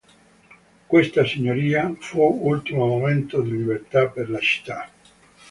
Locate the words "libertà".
3.51-4.07